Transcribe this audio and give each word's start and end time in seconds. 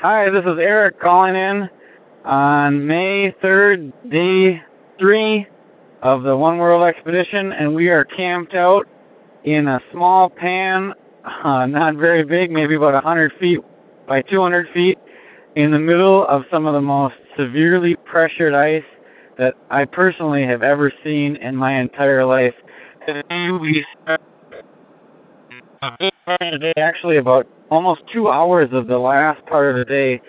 Hi, 0.00 0.28
this 0.28 0.44
is 0.44 0.58
Eric 0.58 1.00
calling 1.00 1.34
in 1.34 1.70
on 2.24 2.86
May 2.86 3.34
3rd, 3.42 4.10
day 4.10 4.60
three 4.98 5.46
of 6.02 6.24
the 6.24 6.36
One 6.36 6.58
World 6.58 6.82
Expedition, 6.82 7.52
and 7.52 7.74
we 7.74 7.88
are 7.88 8.04
camped 8.04 8.54
out 8.54 8.86
in 9.44 9.68
a 9.68 9.80
small 9.92 10.28
pan, 10.28 10.92
uh, 11.24 11.64
not 11.66 11.94
very 11.94 12.22
big, 12.22 12.50
maybe 12.50 12.74
about 12.74 12.92
100 12.92 13.32
feet 13.40 13.60
by 14.06 14.20
200 14.20 14.68
feet, 14.74 14.98
in 15.56 15.70
the 15.70 15.78
middle 15.78 16.26
of 16.26 16.42
some 16.50 16.66
of 16.66 16.74
the 16.74 16.82
most 16.82 17.14
severely 17.38 17.94
pressured 17.94 18.52
ice 18.52 18.84
that 19.38 19.54
I 19.70 19.86
personally 19.86 20.44
have 20.44 20.62
ever 20.62 20.92
seen 21.02 21.36
in 21.36 21.56
my 21.56 21.80
entire 21.80 22.26
life. 22.26 22.54
Today 23.06 23.50
we 23.50 23.86
spent 26.22 26.64
actually 26.78 27.18
about 27.18 27.46
almost 27.70 28.02
two 28.12 28.28
hours 28.28 28.68
of 28.72 28.86
the 28.86 28.98
last 28.98 29.44
part 29.46 29.70
of 29.70 29.76
the 29.76 29.84
day 29.84 30.20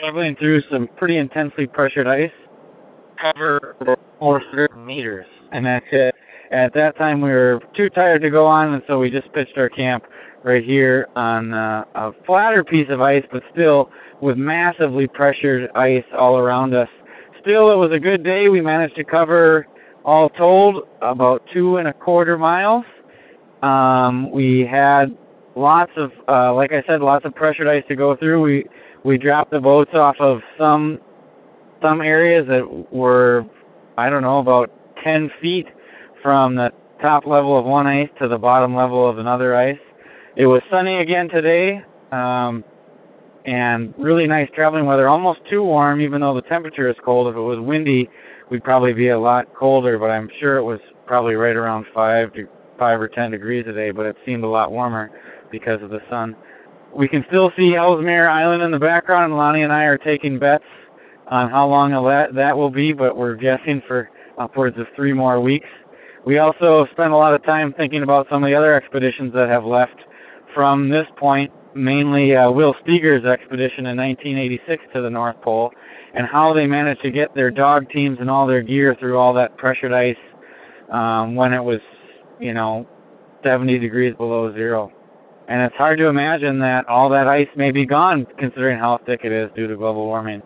traveling 0.00 0.36
through 0.36 0.62
some 0.70 0.88
pretty 0.96 1.16
intensely 1.16 1.66
pressured 1.66 2.06
ice, 2.06 2.32
cover 3.20 3.76
over 4.20 4.42
30 4.52 4.74
meters, 4.76 5.26
and 5.52 5.64
that's 5.64 5.86
it. 5.92 6.14
At 6.50 6.74
that 6.74 6.96
time, 6.96 7.20
we 7.20 7.30
were 7.30 7.60
too 7.76 7.88
tired 7.90 8.22
to 8.22 8.30
go 8.30 8.46
on, 8.46 8.74
and 8.74 8.82
so 8.86 8.98
we 8.98 9.10
just 9.10 9.32
pitched 9.32 9.56
our 9.56 9.68
camp 9.68 10.04
right 10.44 10.62
here 10.62 11.08
on 11.16 11.54
uh, 11.54 11.84
a 11.94 12.12
flatter 12.26 12.62
piece 12.62 12.88
of 12.90 13.00
ice, 13.00 13.24
but 13.32 13.42
still 13.52 13.90
with 14.20 14.36
massively 14.36 15.06
pressured 15.06 15.70
ice 15.74 16.04
all 16.16 16.38
around 16.38 16.74
us. 16.74 16.88
Still, 17.40 17.72
it 17.72 17.76
was 17.76 17.92
a 17.92 17.98
good 17.98 18.22
day. 18.22 18.48
We 18.48 18.60
managed 18.60 18.96
to 18.96 19.04
cover, 19.04 19.66
all 20.04 20.28
told, 20.28 20.86
about 21.02 21.42
two 21.52 21.78
and 21.78 21.88
a 21.88 21.92
quarter 21.92 22.38
miles. 22.38 22.84
Um, 23.64 24.30
we 24.30 24.60
had 24.60 25.16
lots 25.56 25.92
of, 25.96 26.12
uh, 26.28 26.52
like 26.54 26.72
I 26.72 26.82
said, 26.86 27.00
lots 27.00 27.24
of 27.24 27.34
pressured 27.34 27.66
ice 27.66 27.84
to 27.88 27.96
go 27.96 28.14
through. 28.14 28.42
We 28.42 28.66
we 29.04 29.18
dropped 29.18 29.50
the 29.50 29.60
boats 29.60 29.92
off 29.94 30.16
of 30.18 30.40
some 30.58 31.00
some 31.82 32.02
areas 32.02 32.46
that 32.48 32.92
were, 32.92 33.46
I 33.96 34.10
don't 34.10 34.22
know, 34.22 34.38
about 34.38 34.70
10 35.02 35.30
feet 35.40 35.66
from 36.22 36.54
the 36.56 36.72
top 37.00 37.26
level 37.26 37.58
of 37.58 37.64
one 37.64 37.86
ice 37.86 38.08
to 38.20 38.28
the 38.28 38.38
bottom 38.38 38.74
level 38.74 39.08
of 39.08 39.18
another 39.18 39.54
ice. 39.54 39.78
It 40.36 40.46
was 40.46 40.62
sunny 40.70 40.96
again 40.96 41.28
today, 41.28 41.82
um, 42.12 42.64
and 43.44 43.94
really 43.98 44.26
nice 44.26 44.48
traveling 44.54 44.86
weather. 44.86 45.08
Almost 45.08 45.40
too 45.48 45.62
warm, 45.62 46.00
even 46.00 46.20
though 46.22 46.34
the 46.34 46.42
temperature 46.42 46.88
is 46.88 46.96
cold. 47.04 47.28
If 47.28 47.36
it 47.36 47.40
was 47.40 47.58
windy, 47.60 48.08
we'd 48.50 48.64
probably 48.64 48.94
be 48.94 49.08
a 49.08 49.18
lot 49.18 49.54
colder, 49.54 49.98
but 49.98 50.10
I'm 50.10 50.30
sure 50.40 50.56
it 50.56 50.64
was 50.64 50.80
probably 51.06 51.34
right 51.34 51.56
around 51.56 51.86
five 51.94 52.32
to 52.34 52.48
five 52.78 53.00
or 53.00 53.08
ten 53.08 53.30
degrees 53.30 53.64
today, 53.64 53.90
but 53.90 54.06
it 54.06 54.16
seemed 54.24 54.44
a 54.44 54.48
lot 54.48 54.72
warmer 54.72 55.10
because 55.50 55.82
of 55.82 55.90
the 55.90 56.00
sun. 56.10 56.36
We 56.94 57.08
can 57.08 57.24
still 57.28 57.50
see 57.56 57.74
Ellesmere 57.74 58.28
Island 58.28 58.62
in 58.62 58.70
the 58.70 58.78
background, 58.78 59.24
and 59.24 59.36
Lonnie 59.36 59.62
and 59.62 59.72
I 59.72 59.84
are 59.84 59.98
taking 59.98 60.38
bets 60.38 60.64
on 61.28 61.50
how 61.50 61.66
long 61.66 61.90
that 61.90 62.56
will 62.56 62.70
be, 62.70 62.92
but 62.92 63.16
we're 63.16 63.34
guessing 63.34 63.82
for 63.86 64.10
upwards 64.38 64.78
of 64.78 64.86
three 64.94 65.12
more 65.12 65.40
weeks. 65.40 65.68
We 66.26 66.38
also 66.38 66.86
spent 66.92 67.12
a 67.12 67.16
lot 67.16 67.34
of 67.34 67.44
time 67.44 67.72
thinking 67.74 68.02
about 68.02 68.26
some 68.30 68.42
of 68.42 68.48
the 68.48 68.54
other 68.54 68.74
expeditions 68.74 69.32
that 69.34 69.48
have 69.48 69.64
left 69.64 69.96
from 70.54 70.88
this 70.88 71.06
point, 71.16 71.52
mainly 71.74 72.34
uh, 72.34 72.50
Will 72.50 72.74
Steger's 72.86 73.24
expedition 73.24 73.86
in 73.86 73.96
1986 73.96 74.82
to 74.94 75.02
the 75.02 75.10
North 75.10 75.40
Pole, 75.42 75.70
and 76.14 76.26
how 76.26 76.52
they 76.52 76.66
managed 76.66 77.02
to 77.02 77.10
get 77.10 77.34
their 77.34 77.50
dog 77.50 77.90
teams 77.90 78.18
and 78.20 78.30
all 78.30 78.46
their 78.46 78.62
gear 78.62 78.96
through 78.98 79.18
all 79.18 79.34
that 79.34 79.56
pressured 79.58 79.92
ice 79.92 80.16
um, 80.90 81.34
when 81.34 81.52
it 81.52 81.62
was, 81.62 81.80
you 82.40 82.54
know, 82.54 82.86
70 83.42 83.78
degrees 83.78 84.14
below 84.16 84.52
zero. 84.54 84.92
And 85.48 85.60
it's 85.60 85.76
hard 85.76 85.98
to 85.98 86.06
imagine 86.06 86.58
that 86.60 86.88
all 86.88 87.10
that 87.10 87.28
ice 87.28 87.48
may 87.54 87.70
be 87.70 87.84
gone 87.84 88.26
considering 88.38 88.78
how 88.78 88.98
thick 89.04 89.20
it 89.24 89.32
is 89.32 89.50
due 89.54 89.66
to 89.66 89.76
global 89.76 90.06
warming. 90.06 90.42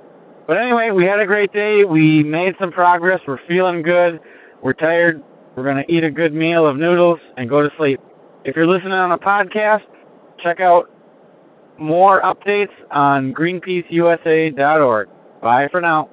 But 0.47 0.57
anyway, 0.57 0.91
we 0.91 1.05
had 1.05 1.21
a 1.21 1.27
great 1.27 1.53
day. 1.53 1.85
We 1.85 2.25
made 2.25 2.55
some 2.59 2.73
progress. 2.73 3.21
We're 3.27 3.39
feeling 3.47 3.83
good. 3.83 4.19
We're 4.63 4.73
tired. 4.73 5.23
We're 5.55 5.63
going 5.63 5.85
to 5.85 5.93
eat 5.93 6.05
a 6.05 6.11
good 6.11 6.33
meal 6.33 6.67
of 6.67 6.77
noodles 6.77 7.21
and 7.37 7.49
go 7.49 7.63
to 7.63 7.71
sleep. 7.77 8.01
If 8.45 8.57
you're 8.57 8.67
listening 8.67 8.93
on 8.93 9.13
a 9.13 9.19
podcast, 9.19 9.83
check 10.43 10.59
out 10.61 10.91
more 11.79 12.21
updates 12.23 12.73
on 12.91 13.33
greenpeaceusa.org. 13.35 15.09
Bye 15.43 15.69
for 15.71 15.81
now. 15.81 16.09